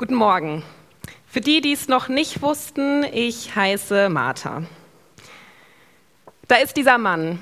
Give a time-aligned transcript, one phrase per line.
[0.00, 0.62] Guten Morgen.
[1.26, 4.62] Für die, die es noch nicht wussten, ich heiße Martha.
[6.48, 7.38] Da ist dieser Mann,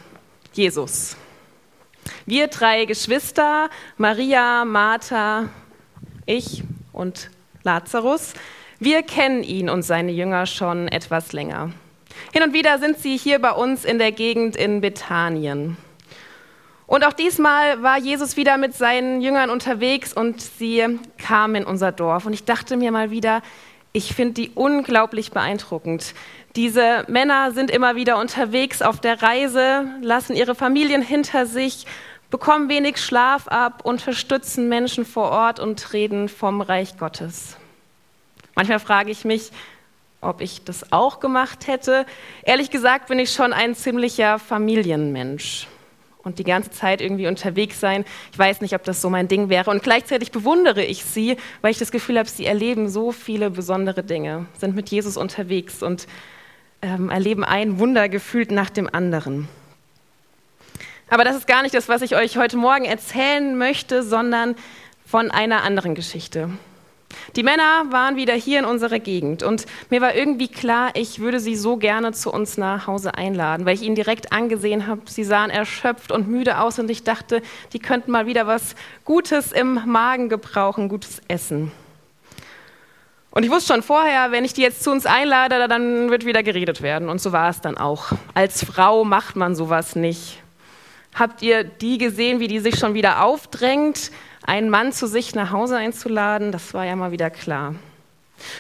[0.55, 1.17] Jesus.
[2.27, 5.51] Wir drei Geschwister, Maria, Martha,
[6.27, 7.31] ich und
[7.63, 8.35] Lazarus,
[8.81, 11.71] wir kennen ihn und seine Jünger schon etwas länger.
[12.33, 15.77] Hin und wieder sind sie hier bei uns in der Gegend in Bethanien.
[16.89, 21.93] Und auch diesmal war Jesus wieder mit seinen Jüngern unterwegs und sie kamen in unser
[21.93, 22.25] Dorf.
[22.25, 23.43] Und ich dachte mir mal wieder,
[23.93, 26.15] ich finde die unglaublich beeindruckend.
[26.57, 31.87] Diese Männer sind immer wieder unterwegs auf der Reise, lassen ihre Familien hinter sich,
[32.31, 37.59] bekommen wenig Schlaf ab, unterstützen Menschen vor Ort und reden vom Reich Gottes.
[38.55, 39.51] Manchmal frage ich mich,
[40.23, 42.07] ob ich das auch gemacht hätte.
[42.45, 45.69] Ehrlich gesagt bin ich schon ein ziemlicher Familienmensch
[46.23, 48.05] und die ganze Zeit irgendwie unterwegs sein.
[48.33, 49.71] Ich weiß nicht, ob das so mein Ding wäre.
[49.71, 54.03] Und gleichzeitig bewundere ich sie, weil ich das Gefühl habe, sie erleben so viele besondere
[54.03, 56.07] Dinge, sind mit Jesus unterwegs und
[56.83, 59.49] ähm, erleben ein Wunder gefühlt nach dem anderen.
[61.11, 64.55] Aber das ist gar nicht das, was ich euch heute Morgen erzählen möchte, sondern
[65.07, 66.51] von einer anderen Geschichte.
[67.37, 71.41] Die Männer waren wieder hier in unserer Gegend und mir war irgendwie klar, ich würde
[71.41, 75.25] sie so gerne zu uns nach Hause einladen, weil ich ihnen direkt angesehen habe, sie
[75.25, 77.43] sahen erschöpft und müde aus und ich dachte,
[77.73, 81.73] die könnten mal wieder was Gutes im Magen gebrauchen, gutes Essen.
[83.31, 86.43] Und ich wusste schon vorher, wenn ich die jetzt zu uns einlade, dann wird wieder
[86.43, 87.09] geredet werden.
[87.09, 88.07] Und so war es dann auch.
[88.35, 90.43] Als Frau macht man sowas nicht.
[91.15, 94.11] Habt ihr die gesehen, wie die sich schon wieder aufdrängt?
[94.49, 97.75] einen Mann zu sich nach Hause einzuladen, das war ja mal wieder klar.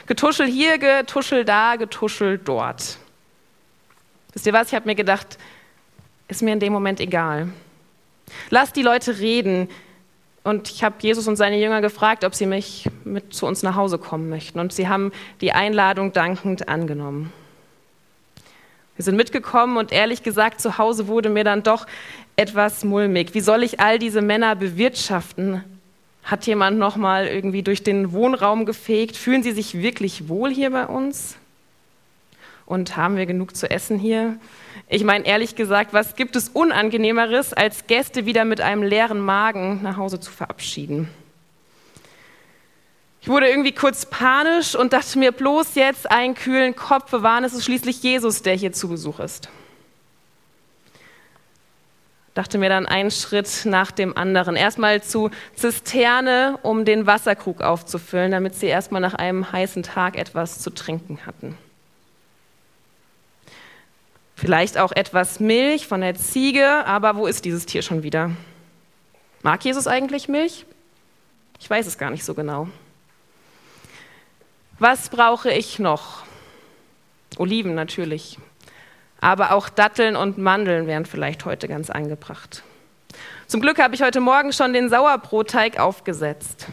[0.07, 2.99] Getuschel hier, getuschel da, getuschel dort.
[4.35, 4.69] Wisst ihr was?
[4.69, 5.39] Ich habe mir gedacht,
[6.29, 7.49] ist mir in dem Moment egal.
[8.51, 9.71] Lass die Leute reden.
[10.45, 13.75] Und ich habe Jesus und seine Jünger gefragt, ob sie mich mit zu uns nach
[13.75, 14.61] Hause kommen möchten.
[14.61, 15.11] Und sie haben
[15.41, 17.33] die Einladung dankend angenommen.
[18.99, 21.87] Wir sind mitgekommen und ehrlich gesagt, zu Hause wurde mir dann doch
[22.35, 23.33] etwas mulmig.
[23.33, 25.63] Wie soll ich all diese Männer bewirtschaften?
[26.25, 29.17] Hat jemand noch mal irgendwie durch den Wohnraum gefegt?
[29.17, 31.37] Fühlen Sie sich wirklich wohl hier bei uns?
[32.67, 34.37] Und haben wir genug zu essen hier?
[34.89, 39.81] Ich meine, ehrlich gesagt, was gibt es Unangenehmeres, als Gäste wieder mit einem leeren Magen
[39.85, 41.09] nach Hause zu verabschieden?
[43.29, 47.53] Ich wurde irgendwie kurz panisch und dachte mir bloß jetzt einen kühlen Kopf bewahren, es
[47.53, 49.51] ist schließlich Jesus, der hier zu Besuch ist
[52.33, 54.55] dachte mir dann einen Schritt nach dem anderen.
[54.55, 60.61] Erstmal zu Zisterne, um den Wasserkrug aufzufüllen, damit sie erstmal nach einem heißen Tag etwas
[60.61, 61.59] zu trinken hatten.
[64.37, 68.31] Vielleicht auch etwas Milch von der Ziege, aber wo ist dieses Tier schon wieder?
[69.43, 70.65] Mag Jesus eigentlich Milch?
[71.59, 72.69] Ich weiß es gar nicht so genau.
[74.79, 76.23] Was brauche ich noch?
[77.37, 78.39] Oliven natürlich.
[79.21, 82.63] Aber auch Datteln und Mandeln wären vielleicht heute ganz angebracht.
[83.49, 86.67] Zum Glück habe ich heute Morgen schon den Sauerbrotteig aufgesetzt.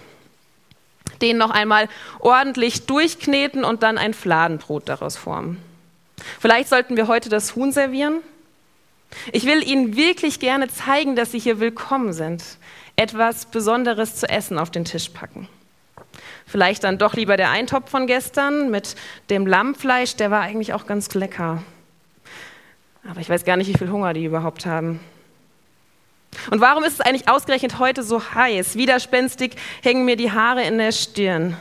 [1.21, 1.89] Den noch einmal
[2.19, 5.59] ordentlich durchkneten und dann ein Fladenbrot daraus formen.
[6.39, 8.19] Vielleicht sollten wir heute das Huhn servieren.
[9.31, 12.43] Ich will Ihnen wirklich gerne zeigen, dass Sie hier willkommen sind.
[12.95, 15.47] Etwas Besonderes zu essen auf den Tisch packen.
[16.45, 18.95] Vielleicht dann doch lieber der Eintopf von gestern mit
[19.29, 21.63] dem Lammfleisch, der war eigentlich auch ganz lecker.
[23.09, 24.99] Aber ich weiß gar nicht, wie viel Hunger die überhaupt haben.
[26.51, 28.75] Und warum ist es eigentlich ausgerechnet heute so heiß?
[28.75, 31.57] Widerspenstig hängen mir die Haare in der Stirn.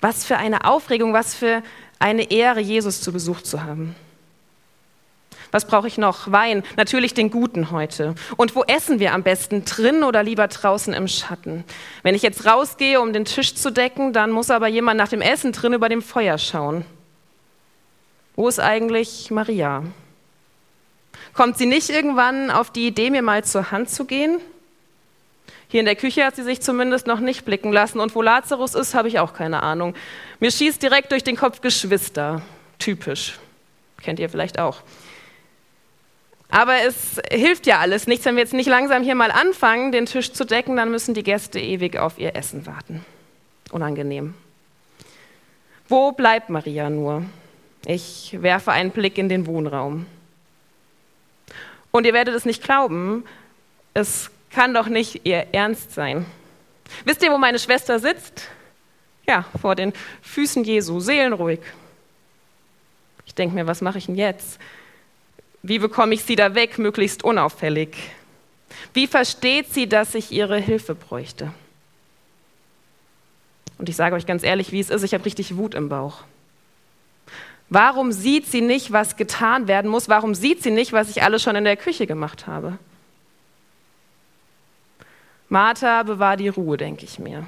[0.00, 1.62] Was für eine Aufregung, was für
[1.98, 3.94] eine Ehre, Jesus zu Besuch zu haben.
[5.54, 6.32] Was brauche ich noch?
[6.32, 8.16] Wein, natürlich den guten heute.
[8.36, 9.64] Und wo essen wir am besten?
[9.64, 11.62] Drin oder lieber draußen im Schatten?
[12.02, 15.20] Wenn ich jetzt rausgehe, um den Tisch zu decken, dann muss aber jemand nach dem
[15.20, 16.84] Essen drin über dem Feuer schauen.
[18.34, 19.84] Wo ist eigentlich Maria?
[21.34, 24.40] Kommt sie nicht irgendwann auf die Idee, mir mal zur Hand zu gehen?
[25.68, 28.74] Hier in der Küche hat sie sich zumindest noch nicht blicken lassen und wo Lazarus
[28.74, 29.94] ist, habe ich auch keine Ahnung.
[30.40, 32.42] Mir schießt direkt durch den Kopf Geschwister.
[32.80, 33.38] Typisch.
[34.02, 34.82] Kennt ihr vielleicht auch.
[36.50, 40.06] Aber es hilft ja alles nichts, wenn wir jetzt nicht langsam hier mal anfangen, den
[40.06, 43.04] Tisch zu decken, dann müssen die Gäste ewig auf ihr Essen warten.
[43.70, 44.34] Unangenehm.
[45.88, 47.24] Wo bleibt Maria nur?
[47.86, 50.06] Ich werfe einen Blick in den Wohnraum.
[51.90, 53.24] Und ihr werdet es nicht glauben,
[53.92, 56.26] es kann doch nicht ihr Ernst sein.
[57.04, 58.48] Wisst ihr, wo meine Schwester sitzt?
[59.26, 59.92] Ja, vor den
[60.22, 61.60] Füßen Jesu, seelenruhig.
[63.26, 64.58] Ich denke mir, was mache ich denn jetzt?
[65.66, 67.96] Wie bekomme ich sie da weg, möglichst unauffällig?
[68.92, 71.54] Wie versteht sie, dass ich ihre Hilfe bräuchte?
[73.78, 76.24] Und ich sage euch ganz ehrlich, wie es ist, ich habe richtig Wut im Bauch.
[77.70, 80.10] Warum sieht sie nicht, was getan werden muss?
[80.10, 82.76] Warum sieht sie nicht, was ich alles schon in der Küche gemacht habe?
[85.48, 87.46] Martha, bewahr die Ruhe, denke ich mir.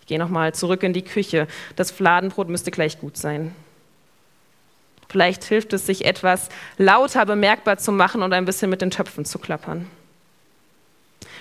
[0.00, 1.48] Ich gehe nochmal zurück in die Küche.
[1.74, 3.52] Das Fladenbrot müsste gleich gut sein.
[5.08, 6.48] Vielleicht hilft es, sich etwas
[6.78, 9.88] lauter bemerkbar zu machen und ein bisschen mit den Töpfen zu klappern.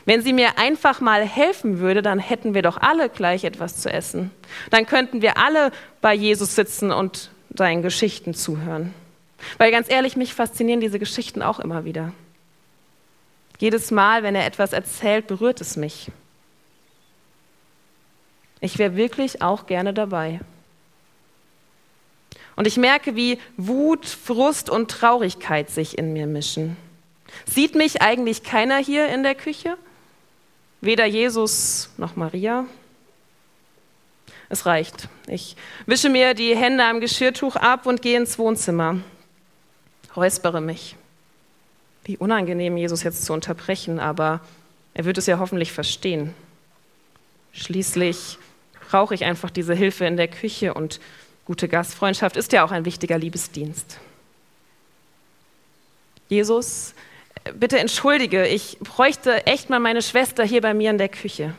[0.06, 3.92] Wenn sie mir einfach mal helfen würde, dann hätten wir doch alle gleich etwas zu
[3.92, 4.30] essen.
[4.70, 8.94] Dann könnten wir alle bei Jesus sitzen und seinen Geschichten zuhören.
[9.58, 12.12] Weil ganz ehrlich, mich faszinieren diese Geschichten auch immer wieder.
[13.58, 16.12] Jedes Mal, wenn er etwas erzählt, berührt es mich.
[18.60, 20.40] Ich wäre wirklich auch gerne dabei.
[22.56, 26.78] Und ich merke, wie Wut, Frust und Traurigkeit sich in mir mischen.
[27.46, 29.78] Sieht mich eigentlich keiner hier in der Küche?
[30.82, 32.66] Weder Jesus noch Maria?
[34.48, 35.10] Es reicht.
[35.28, 35.56] Ich
[35.86, 39.00] wische mir die Hände am Geschirrtuch ab und gehe ins Wohnzimmer.
[40.16, 40.96] Räuspere mich.
[42.04, 44.42] Wie unangenehm, Jesus jetzt zu unterbrechen, aber
[44.94, 46.34] er wird es ja hoffentlich verstehen.
[47.52, 48.38] Schließlich
[48.90, 51.00] brauche ich einfach diese Hilfe in der Küche und
[51.46, 54.00] gute Gastfreundschaft ist ja auch ein wichtiger Liebesdienst.
[56.28, 56.96] Jesus,
[57.54, 61.54] bitte entschuldige, ich bräuchte echt mal meine Schwester hier bei mir in der Küche.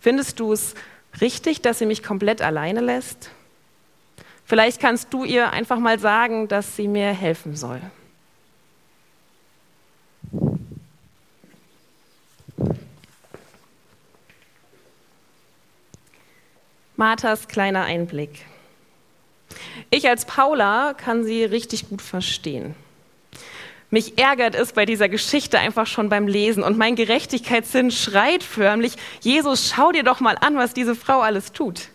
[0.00, 0.74] Findest du es
[1.20, 3.30] richtig, dass sie mich komplett alleine lässt?
[4.44, 7.80] Vielleicht kannst du ihr einfach mal sagen, dass sie mir helfen soll.
[16.96, 18.44] Marthas kleiner Einblick.
[19.90, 22.74] Ich als Paula kann sie richtig gut verstehen.
[23.90, 28.94] Mich ärgert es bei dieser Geschichte einfach schon beim Lesen und mein Gerechtigkeitssinn schreit förmlich,
[29.20, 31.88] Jesus, schau dir doch mal an, was diese Frau alles tut.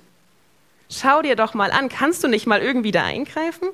[0.92, 3.70] Schau dir doch mal an, kannst du nicht mal irgendwie da eingreifen?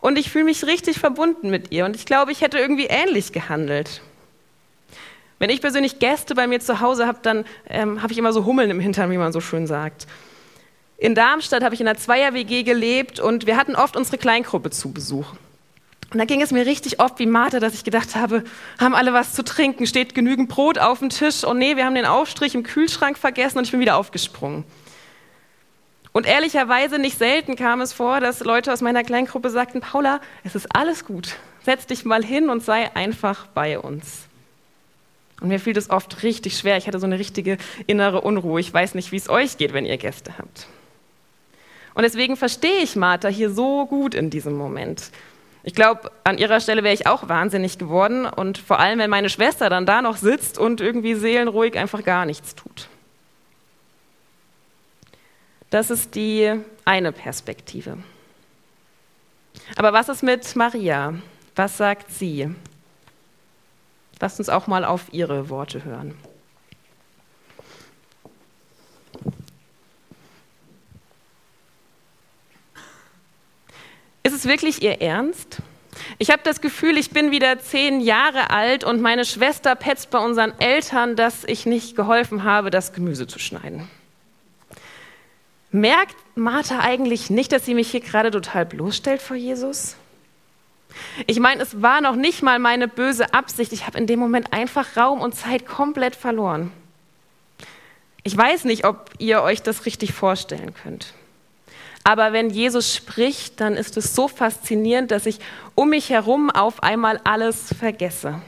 [0.00, 3.32] Und ich fühle mich richtig verbunden mit ihr und ich glaube, ich hätte irgendwie ähnlich
[3.32, 4.02] gehandelt.
[5.38, 8.44] Wenn ich persönlich Gäste bei mir zu Hause habe, dann ähm, habe ich immer so
[8.44, 10.06] Hummeln im Hintern, wie man so schön sagt.
[10.96, 14.92] In Darmstadt habe ich in einer Zweier-WG gelebt und wir hatten oft unsere Kleingruppe zu
[14.92, 15.34] Besuch.
[16.12, 18.44] Und da ging es mir richtig oft wie Martha, dass ich gedacht habe,
[18.78, 21.96] haben alle was zu trinken, steht genügend Brot auf dem Tisch und nee, wir haben
[21.96, 24.62] den Aufstrich im Kühlschrank vergessen und ich bin wieder aufgesprungen.
[26.12, 30.54] Und ehrlicherweise nicht selten kam es vor, dass Leute aus meiner Kleingruppe sagten, Paula, es
[30.54, 34.28] ist alles gut, setz dich mal hin und sei einfach bei uns.
[35.40, 36.76] Und mir fiel das oft richtig schwer.
[36.76, 37.58] Ich hatte so eine richtige
[37.88, 38.60] innere Unruhe.
[38.60, 40.68] Ich weiß nicht, wie es euch geht, wenn ihr Gäste habt.
[41.94, 45.10] Und deswegen verstehe ich Martha hier so gut in diesem Moment.
[45.62, 49.30] Ich glaube, an ihrer Stelle wäre ich auch wahnsinnig geworden und vor allem, wenn meine
[49.30, 52.88] Schwester dann da noch sitzt und irgendwie seelenruhig einfach gar nichts tut.
[55.70, 56.52] Das ist die
[56.84, 57.96] eine Perspektive.
[59.76, 61.14] Aber was ist mit Maria?
[61.56, 62.54] Was sagt sie?
[64.20, 66.14] Lasst uns auch mal auf ihre Worte hören.
[74.44, 75.58] Es wirklich ihr Ernst?
[76.18, 80.18] Ich habe das Gefühl, ich bin wieder zehn Jahre alt und meine Schwester petzt bei
[80.18, 83.88] unseren Eltern, dass ich nicht geholfen habe, das Gemüse zu schneiden.
[85.70, 89.96] Merkt Martha eigentlich nicht, dass sie mich hier gerade total bloßstellt vor Jesus?
[91.26, 93.72] Ich meine, es war noch nicht mal meine böse Absicht.
[93.72, 96.70] Ich habe in dem Moment einfach Raum und Zeit komplett verloren.
[98.22, 101.14] Ich weiß nicht, ob ihr euch das richtig vorstellen könnt.
[102.04, 105.38] Aber wenn Jesus spricht, dann ist es so faszinierend, dass ich
[105.74, 108.42] um mich herum auf einmal alles vergesse.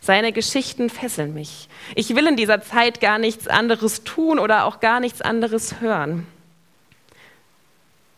[0.00, 1.68] Seine Geschichten fesseln mich.
[1.96, 6.26] Ich will in dieser Zeit gar nichts anderes tun oder auch gar nichts anderes hören.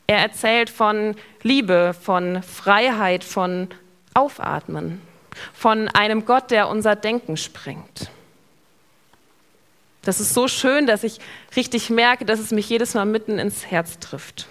[0.07, 3.69] Er erzählt von Liebe, von Freiheit, von
[4.13, 5.01] Aufatmen,
[5.55, 8.11] von einem Gott, der unser Denken sprengt.
[10.03, 11.19] Das ist so schön, dass ich
[11.57, 14.49] richtig merke, dass es mich jedes Mal mitten ins Herz trifft.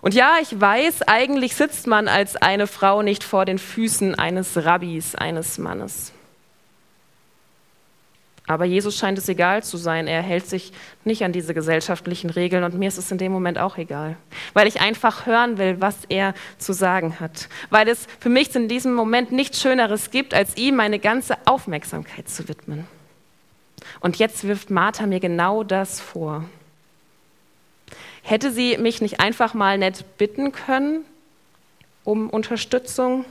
[0.00, 4.64] Und ja, ich weiß, eigentlich sitzt man als eine Frau nicht vor den Füßen eines
[4.64, 6.12] Rabbis, eines Mannes.
[8.46, 10.06] Aber Jesus scheint es egal zu sein.
[10.06, 10.72] Er hält sich
[11.04, 14.16] nicht an diese gesellschaftlichen Regeln und mir ist es in dem Moment auch egal,
[14.52, 18.68] weil ich einfach hören will, was er zu sagen hat, weil es für mich in
[18.68, 22.86] diesem Moment nichts Schöneres gibt, als ihm meine ganze Aufmerksamkeit zu widmen.
[24.00, 26.44] Und jetzt wirft Martha mir genau das vor.
[28.22, 31.04] Hätte sie mich nicht einfach mal nett bitten können
[32.04, 33.24] um Unterstützung?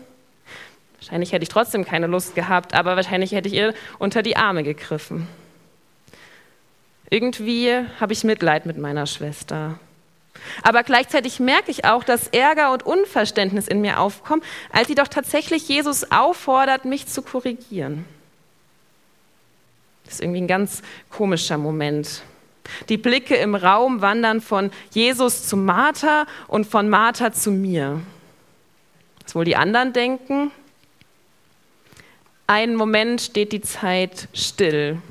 [0.99, 4.63] Wahrscheinlich hätte ich trotzdem keine Lust gehabt, aber wahrscheinlich hätte ich ihr unter die Arme
[4.63, 5.27] gegriffen.
[7.09, 9.79] Irgendwie habe ich Mitleid mit meiner Schwester.
[10.61, 15.07] Aber gleichzeitig merke ich auch, dass Ärger und Unverständnis in mir aufkommen, als sie doch
[15.07, 18.05] tatsächlich Jesus auffordert, mich zu korrigieren.
[20.05, 22.23] Das ist irgendwie ein ganz komischer Moment.
[22.89, 28.01] Die Blicke im Raum wandern von Jesus zu Martha und von Martha zu mir.
[29.23, 30.51] Was wohl die anderen denken?
[32.47, 35.01] Einen Moment steht die Zeit still.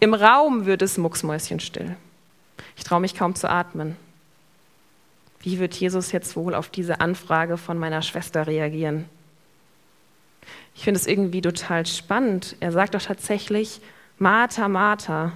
[0.00, 1.96] Im Raum wird es mucksmäuschenstill.
[2.76, 3.96] Ich traue mich kaum zu atmen.
[5.40, 9.08] Wie wird Jesus jetzt wohl auf diese Anfrage von meiner Schwester reagieren?
[10.74, 12.56] Ich finde es irgendwie total spannend.
[12.60, 13.80] Er sagt doch tatsächlich,
[14.18, 15.32] Martha, Martha,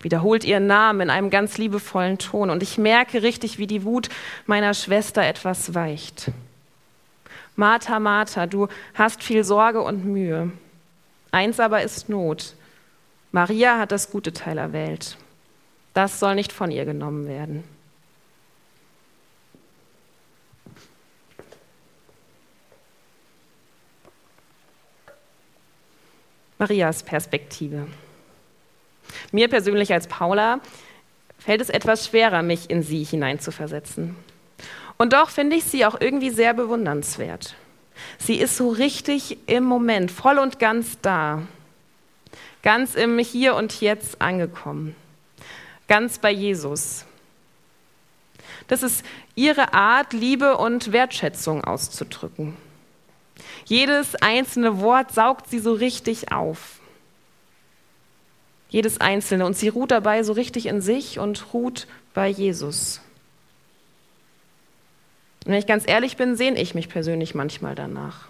[0.00, 2.50] wiederholt ihren Namen in einem ganz liebevollen Ton.
[2.50, 4.08] Und ich merke richtig, wie die Wut
[4.46, 6.32] meiner Schwester etwas weicht.
[7.54, 10.50] Martha, Martha, du hast viel Sorge und Mühe.
[11.30, 12.54] Eins aber ist Not.
[13.30, 15.16] Maria hat das gute Teil erwählt.
[15.94, 17.64] Das soll nicht von ihr genommen werden.
[26.62, 27.88] Marias Perspektive.
[29.32, 30.60] Mir persönlich als Paula
[31.36, 34.14] fällt es etwas schwerer, mich in sie hineinzuversetzen.
[34.96, 37.56] Und doch finde ich sie auch irgendwie sehr bewundernswert.
[38.18, 41.42] Sie ist so richtig im Moment, voll und ganz da,
[42.62, 44.94] ganz im Hier und Jetzt angekommen,
[45.88, 47.06] ganz bei Jesus.
[48.68, 49.04] Das ist
[49.34, 52.56] ihre Art, Liebe und Wertschätzung auszudrücken.
[53.64, 56.80] Jedes einzelne Wort saugt sie so richtig auf.
[58.68, 59.46] Jedes einzelne.
[59.46, 63.00] Und sie ruht dabei so richtig in sich und ruht bei Jesus.
[65.44, 68.28] Und wenn ich ganz ehrlich bin, sehne ich mich persönlich manchmal danach.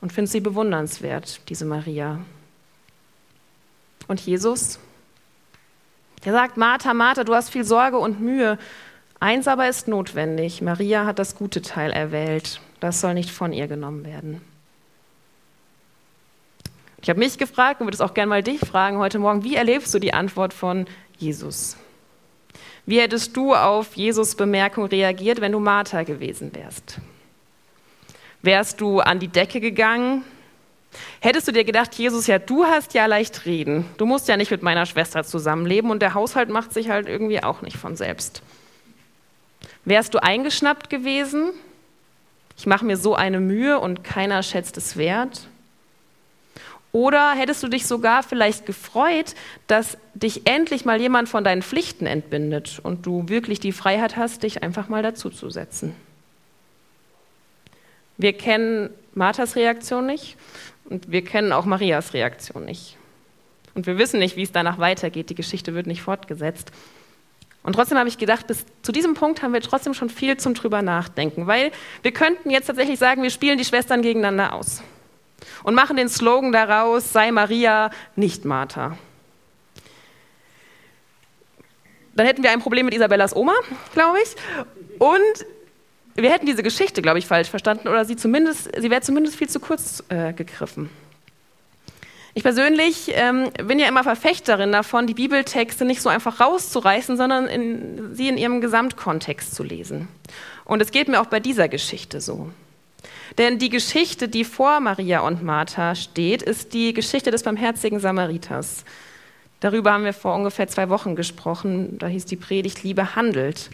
[0.00, 2.20] Und finde sie bewundernswert, diese Maria.
[4.06, 4.78] Und Jesus?
[6.24, 8.58] Er sagt, Martha, Martha, du hast viel Sorge und Mühe.
[9.20, 10.60] Eins aber ist notwendig.
[10.60, 12.60] Maria hat das gute Teil erwählt.
[12.84, 14.42] Das soll nicht von ihr genommen werden.
[17.00, 19.54] Ich habe mich gefragt und würde es auch gerne mal dich fragen heute Morgen, wie
[19.54, 20.84] erlebst du die Antwort von
[21.16, 21.78] Jesus?
[22.84, 26.98] Wie hättest du auf Jesus Bemerkung reagiert, wenn du Martha gewesen wärst?
[28.42, 30.22] Wärst du an die Decke gegangen?
[31.20, 33.86] Hättest du dir gedacht, Jesus, ja, du hast ja leicht reden.
[33.96, 37.42] Du musst ja nicht mit meiner Schwester zusammenleben und der Haushalt macht sich halt irgendwie
[37.42, 38.42] auch nicht von selbst.
[39.86, 41.52] Wärst du eingeschnappt gewesen?
[42.56, 45.48] Ich mache mir so eine Mühe und keiner schätzt es wert.
[46.92, 49.34] Oder hättest du dich sogar vielleicht gefreut,
[49.66, 54.44] dass dich endlich mal jemand von deinen Pflichten entbindet und du wirklich die Freiheit hast,
[54.44, 55.96] dich einfach mal dazuzusetzen?
[58.16, 60.36] Wir kennen Marthas Reaktion nicht
[60.88, 62.96] und wir kennen auch Marias Reaktion nicht.
[63.74, 65.30] Und wir wissen nicht, wie es danach weitergeht.
[65.30, 66.70] Die Geschichte wird nicht fortgesetzt.
[67.64, 70.52] Und trotzdem habe ich gedacht, bis zu diesem Punkt haben wir trotzdem schon viel zum
[70.52, 74.82] drüber nachdenken, weil wir könnten jetzt tatsächlich sagen, wir spielen die Schwestern gegeneinander aus
[75.62, 78.98] und machen den Slogan daraus, sei Maria, nicht Martha.
[82.14, 83.54] Dann hätten wir ein Problem mit Isabellas Oma,
[83.94, 84.36] glaube ich.
[84.98, 85.46] Und
[86.14, 89.58] wir hätten diese Geschichte, glaube ich, falsch verstanden oder sie, sie wäre zumindest viel zu
[89.58, 90.90] kurz äh, gegriffen.
[92.36, 97.46] Ich persönlich ähm, bin ja immer Verfechterin davon, die Bibeltexte nicht so einfach rauszureißen, sondern
[97.46, 100.08] in, sie in ihrem Gesamtkontext zu lesen.
[100.64, 102.50] Und es geht mir auch bei dieser Geschichte so.
[103.38, 108.84] Denn die Geschichte, die vor Maria und Martha steht, ist die Geschichte des barmherzigen Samariters.
[109.60, 111.98] Darüber haben wir vor ungefähr zwei Wochen gesprochen.
[111.98, 113.70] Da hieß die Predigt Liebe handelt.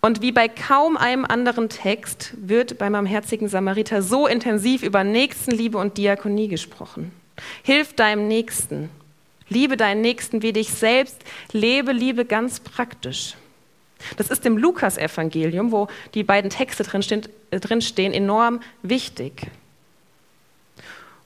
[0.00, 5.76] Und wie bei kaum einem anderen Text wird beim barmherzigen Samariter so intensiv über Nächstenliebe
[5.76, 7.12] und Diakonie gesprochen.
[7.62, 8.90] Hilf deinem Nächsten.
[9.48, 11.22] Liebe deinen Nächsten wie dich selbst.
[11.52, 13.34] Lebe Liebe ganz praktisch.
[14.16, 19.48] Das ist im Lukas-Evangelium, wo die beiden Texte drinstehen, drinstehen, enorm wichtig.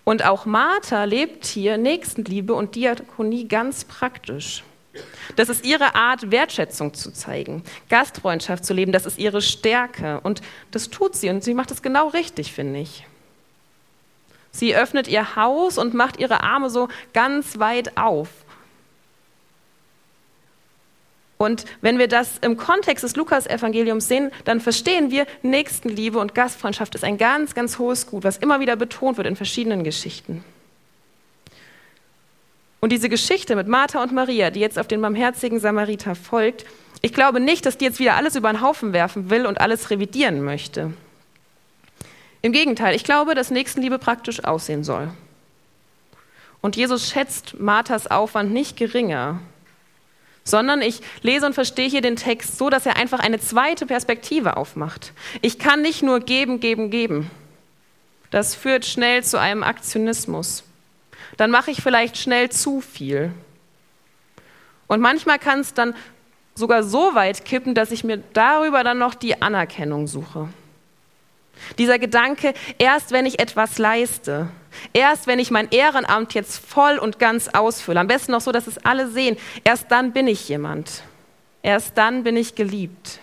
[0.02, 4.64] Und auch Martha lebt hier Nächstenliebe und Diakonie ganz praktisch.
[5.36, 10.20] Das ist ihre Art, Wertschätzung zu zeigen, Gastfreundschaft zu leben, das ist ihre Stärke.
[10.20, 13.06] Und das tut sie und sie macht es genau richtig, finde ich.
[14.52, 18.28] Sie öffnet ihr Haus und macht ihre Arme so ganz weit auf
[21.44, 26.94] und wenn wir das im Kontext des Lukas-Evangeliums sehen, dann verstehen wir, Nächstenliebe und Gastfreundschaft
[26.94, 30.44] ist ein ganz, ganz hohes Gut, was immer wieder betont wird in verschiedenen Geschichten.
[32.84, 36.66] Und diese Geschichte mit Martha und Maria, die jetzt auf den barmherzigen Samariter folgt,
[37.00, 39.88] ich glaube nicht, dass die jetzt wieder alles über den Haufen werfen will und alles
[39.88, 40.92] revidieren möchte.
[42.42, 45.08] Im Gegenteil, ich glaube, dass Nächstenliebe praktisch aussehen soll.
[46.60, 49.40] Und Jesus schätzt Marthas Aufwand nicht geringer,
[50.44, 54.58] sondern ich lese und verstehe hier den Text so, dass er einfach eine zweite Perspektive
[54.58, 55.14] aufmacht.
[55.40, 57.30] Ich kann nicht nur geben, geben, geben.
[58.30, 60.64] Das führt schnell zu einem Aktionismus.
[61.36, 63.32] Dann mache ich vielleicht schnell zu viel.
[64.86, 65.94] Und manchmal kann es dann
[66.54, 70.48] sogar so weit kippen, dass ich mir darüber dann noch die Anerkennung suche.
[71.78, 74.48] Dieser Gedanke, erst wenn ich etwas leiste,
[74.92, 78.66] erst wenn ich mein Ehrenamt jetzt voll und ganz ausfülle, am besten noch so, dass
[78.66, 81.02] es alle sehen, erst dann bin ich jemand.
[81.62, 83.20] Erst dann bin ich geliebt.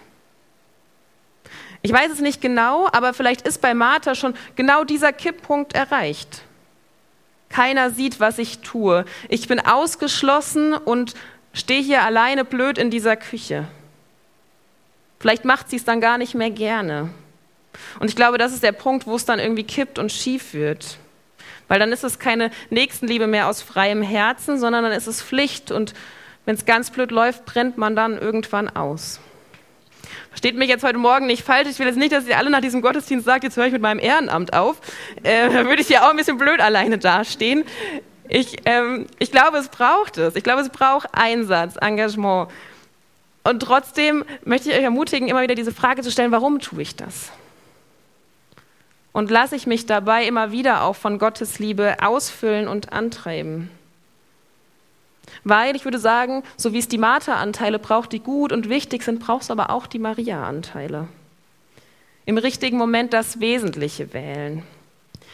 [1.83, 6.43] Ich weiß es nicht genau, aber vielleicht ist bei Martha schon genau dieser Kipppunkt erreicht.
[7.51, 9.05] Keiner sieht, was ich tue.
[9.29, 11.13] Ich bin ausgeschlossen und
[11.53, 13.67] stehe hier alleine blöd in dieser Küche.
[15.19, 17.09] Vielleicht macht sie es dann gar nicht mehr gerne.
[17.99, 20.97] Und ich glaube, das ist der Punkt, wo es dann irgendwie kippt und schief wird.
[21.67, 25.71] Weil dann ist es keine Nächstenliebe mehr aus freiem Herzen, sondern dann ist es Pflicht.
[25.71, 25.93] Und
[26.45, 29.19] wenn es ganz blöd läuft, brennt man dann irgendwann aus.
[30.29, 31.69] Versteht mich jetzt heute Morgen nicht falsch.
[31.69, 33.81] Ich will jetzt nicht, dass ihr alle nach diesem Gottesdienst sagt, jetzt höre ich mit
[33.81, 34.81] meinem Ehrenamt auf.
[35.23, 37.63] Äh, da würde ich ja auch ein bisschen blöd alleine dastehen.
[38.29, 40.35] Ich, ähm, ich glaube, es braucht es.
[40.35, 42.49] Ich glaube, es braucht Einsatz, Engagement.
[43.43, 46.95] Und trotzdem möchte ich euch ermutigen, immer wieder diese Frage zu stellen, warum tue ich
[46.95, 47.31] das?
[49.11, 53.69] Und lasse ich mich dabei immer wieder auch von Gottes Liebe ausfüllen und antreiben?
[55.43, 59.19] Weil ich würde sagen, so wie es die Martha-Anteile braucht, die gut und wichtig sind,
[59.19, 61.07] braucht es aber auch die Maria-Anteile.
[62.25, 64.63] Im richtigen Moment das Wesentliche wählen.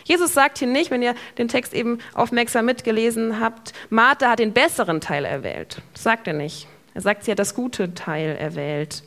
[0.06, 4.54] Jesus sagt hier nicht, wenn ihr den Text eben aufmerksam mitgelesen habt, Martha hat den
[4.54, 5.82] besseren Teil erwählt.
[5.94, 6.68] Das sagt er nicht.
[6.94, 9.04] Er sagt, sie hat das gute Teil erwählt.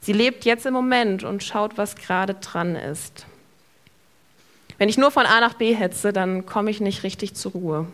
[0.00, 3.26] Sie lebt jetzt im Moment und schaut, was gerade dran ist.
[4.78, 7.86] Wenn ich nur von A nach B hetze, dann komme ich nicht richtig zur Ruhe.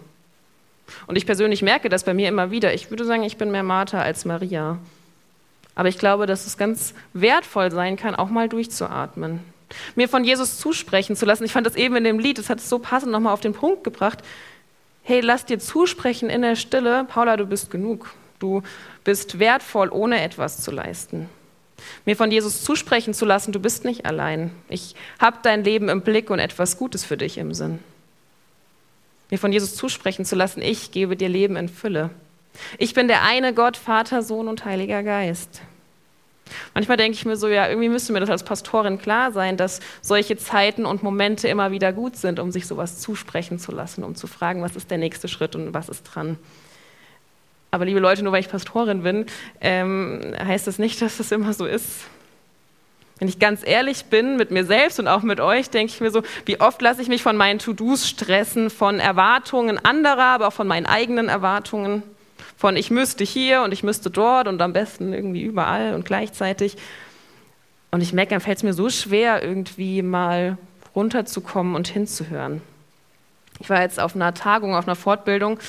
[1.06, 2.75] Und ich persönlich merke das bei mir immer wieder.
[2.75, 4.78] Ich würde sagen, ich bin mehr Martha als Maria.
[5.75, 9.40] Aber ich glaube, dass es ganz wertvoll sein kann, auch mal durchzuatmen.
[9.95, 11.45] Mir von Jesus zusprechen zu lassen.
[11.45, 13.54] Ich fand das eben in dem Lied, das hat es so passend nochmal auf den
[13.54, 14.19] Punkt gebracht.
[15.02, 18.10] Hey, lass dir zusprechen in der Stille, Paula, du bist genug.
[18.38, 18.62] Du
[19.04, 21.28] bist wertvoll, ohne etwas zu leisten
[22.04, 24.50] mir von Jesus zusprechen zu lassen, du bist nicht allein.
[24.69, 27.78] Ich habe dein Leben im Blick und etwas Gutes für dich im Sinn.
[29.32, 32.10] Mir von Jesus zusprechen zu lassen, ich gebe dir Leben in Fülle.
[32.76, 35.62] Ich bin der eine Gott, Vater, Sohn und Heiliger Geist.
[36.75, 39.80] Manchmal denke ich mir so, ja, irgendwie müsste mir das als Pastorin klar sein, dass
[40.02, 44.16] solche Zeiten und Momente immer wieder gut sind, um sich sowas zusprechen zu lassen, um
[44.16, 46.36] zu fragen, was ist der nächste Schritt und was ist dran.
[47.71, 49.25] Aber liebe Leute, nur weil ich Pastorin bin,
[49.62, 52.02] ähm, heißt das nicht, dass das immer so ist.
[53.23, 56.11] Wenn ich ganz ehrlich bin mit mir selbst und auch mit euch, denke ich mir
[56.11, 60.52] so, wie oft lasse ich mich von meinen To-Dos stressen, von Erwartungen anderer, aber auch
[60.52, 62.02] von meinen eigenen Erwartungen,
[62.56, 66.76] von ich müsste hier und ich müsste dort und am besten irgendwie überall und gleichzeitig.
[67.93, 70.58] Und ich merke, dann fällt es mir so schwer, irgendwie mal
[70.97, 72.61] runterzukommen und hinzuhören.
[73.61, 75.61] Ich war jetzt auf einer Tagung, auf einer Fortbildung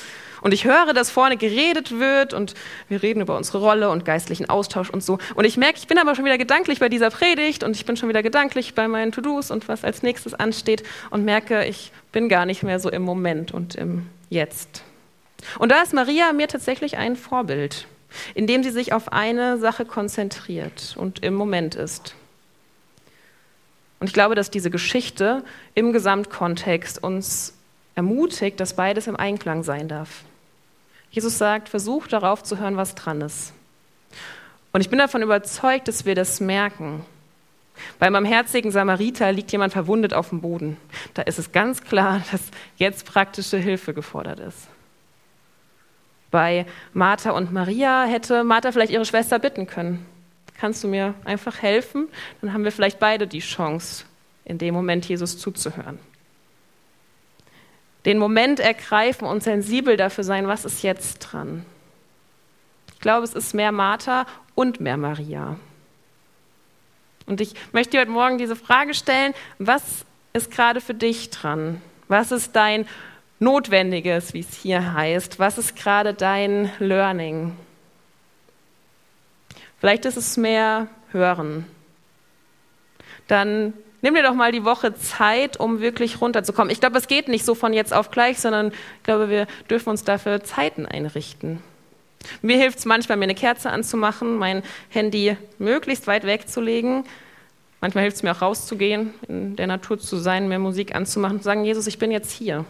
[0.44, 2.52] und ich höre, dass vorne geredet wird und
[2.90, 5.18] wir reden über unsere Rolle und geistlichen Austausch und so.
[5.34, 7.96] Und ich merke, ich bin aber schon wieder gedanklich bei dieser Predigt und ich bin
[7.96, 12.28] schon wieder gedanklich bei meinen To-Dos und was als nächstes ansteht und merke, ich bin
[12.28, 14.82] gar nicht mehr so im Moment und im Jetzt.
[15.58, 17.86] Und da ist Maria mir tatsächlich ein Vorbild,
[18.34, 22.14] indem sie sich auf eine Sache konzentriert und im Moment ist.
[23.98, 25.42] Und ich glaube, dass diese Geschichte
[25.74, 27.54] im Gesamtkontext uns
[27.94, 30.24] ermutigt, dass beides im Einklang sein darf.
[31.14, 33.52] Jesus sagt, versuch darauf zu hören, was dran ist.
[34.72, 37.06] Und ich bin davon überzeugt, dass wir das merken.
[38.00, 40.76] Beim barmherzigen Samariter liegt jemand verwundet auf dem Boden.
[41.14, 42.40] Da ist es ganz klar, dass
[42.78, 44.66] jetzt praktische Hilfe gefordert ist.
[46.32, 50.04] Bei Martha und Maria hätte Martha vielleicht ihre Schwester bitten können.
[50.58, 52.08] Kannst du mir einfach helfen?
[52.40, 54.04] Dann haben wir vielleicht beide die Chance,
[54.44, 56.00] in dem Moment Jesus zuzuhören
[58.04, 61.64] den Moment ergreifen und sensibel dafür sein, was ist jetzt dran.
[62.92, 65.56] Ich glaube, es ist mehr Martha und mehr Maria.
[67.26, 71.80] Und ich möchte dir heute Morgen diese Frage stellen, was ist gerade für dich dran?
[72.08, 72.86] Was ist dein
[73.38, 75.38] Notwendiges, wie es hier heißt?
[75.38, 77.56] Was ist gerade dein Learning?
[79.80, 81.66] Vielleicht ist es mehr Hören.
[83.28, 86.70] Dann Nimm dir doch mal die Woche Zeit, um wirklich runterzukommen.
[86.70, 89.88] Ich glaube, es geht nicht so von jetzt auf gleich, sondern ich glaube, wir dürfen
[89.88, 91.62] uns dafür Zeiten einrichten.
[92.42, 97.04] Mir hilft es manchmal, mir eine Kerze anzumachen, mein Handy möglichst weit wegzulegen.
[97.80, 101.44] Manchmal hilft es mir auch rauszugehen, in der Natur zu sein, mir Musik anzumachen zu
[101.44, 102.66] sagen, Jesus, ich bin jetzt hier.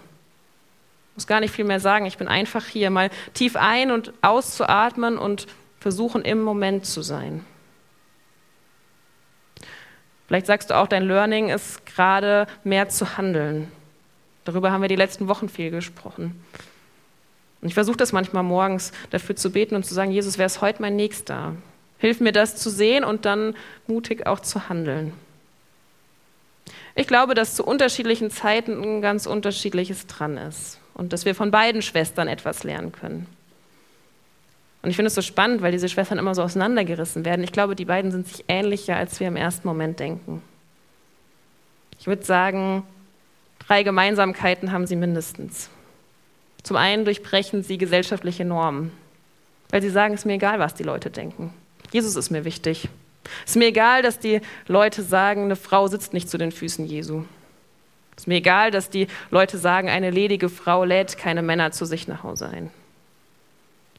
[1.16, 2.06] muss gar nicht viel mehr sagen.
[2.06, 5.48] Ich bin einfach hier, mal tief ein- und auszuatmen und
[5.80, 7.44] versuchen, im Moment zu sein.
[10.26, 13.70] Vielleicht sagst du auch, dein Learning ist gerade mehr zu handeln.
[14.44, 16.42] Darüber haben wir die letzten Wochen viel gesprochen.
[17.60, 20.60] Und ich versuche das manchmal morgens dafür zu beten und zu sagen, Jesus, wer ist
[20.60, 21.54] heute mein Nächster?
[21.98, 23.56] Hilf mir das zu sehen und dann
[23.86, 25.14] mutig auch zu handeln.
[26.94, 31.50] Ich glaube, dass zu unterschiedlichen Zeiten ein ganz unterschiedliches dran ist und dass wir von
[31.50, 33.26] beiden Schwestern etwas lernen können.
[34.84, 37.42] Und ich finde es so spannend, weil diese Schwestern immer so auseinandergerissen werden.
[37.42, 40.42] Ich glaube, die beiden sind sich ähnlicher, als wir im ersten Moment denken.
[41.98, 42.82] Ich würde sagen,
[43.66, 45.70] drei Gemeinsamkeiten haben sie mindestens.
[46.62, 48.92] Zum einen durchbrechen sie gesellschaftliche Normen,
[49.70, 51.54] weil sie sagen, es ist mir egal, was die Leute denken.
[51.90, 52.90] Jesus ist mir wichtig.
[53.46, 56.84] Es ist mir egal, dass die Leute sagen, eine Frau sitzt nicht zu den Füßen
[56.84, 57.24] Jesu.
[58.16, 61.86] Es ist mir egal, dass die Leute sagen, eine ledige Frau lädt keine Männer zu
[61.86, 62.70] sich nach Hause ein.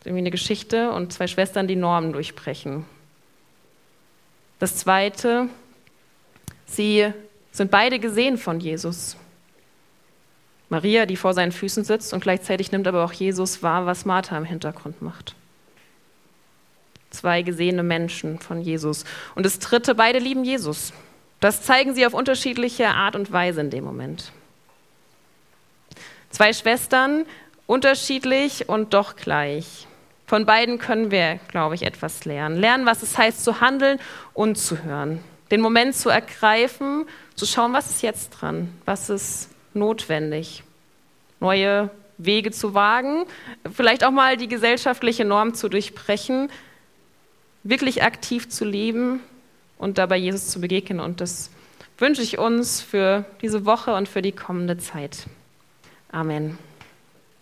[0.06, 2.86] Irgendwie eine Geschichte und zwei Schwestern, die Normen durchbrechen.
[4.60, 5.50] Das Zweite,
[6.66, 7.12] sie
[7.52, 9.18] sind beide gesehen von Jesus.
[10.70, 14.38] Maria, die vor seinen Füßen sitzt und gleichzeitig nimmt aber auch Jesus wahr, was Martha
[14.38, 15.36] im Hintergrund macht.
[17.12, 19.06] Zwei gesehene Menschen von Jesus.
[19.36, 20.92] Und das Dritte, beide lieben Jesus.
[21.40, 24.32] Das zeigen sie auf unterschiedliche Art und Weise in dem Moment.
[26.30, 27.26] Zwei Schwestern,
[27.68, 29.88] unterschiedlich und doch gleich.
[30.28, 32.58] Von beiden können wir, glaube ich, etwas lernen.
[32.58, 34.00] Lernen, was es heißt zu handeln
[34.34, 35.20] und zu hören.
[35.52, 40.64] Den Moment zu ergreifen, zu schauen, was ist jetzt dran, was ist notwendig.
[41.40, 43.26] Neue Wege zu wagen,
[43.72, 46.50] vielleicht auch mal die gesellschaftliche Norm zu durchbrechen,
[47.64, 49.20] wirklich aktiv zu leben
[49.78, 51.00] und dabei Jesus zu begegnen.
[51.00, 51.52] Und das
[51.98, 55.26] wünsche ich uns für diese Woche und für die kommende Zeit.
[56.12, 56.58] Amen.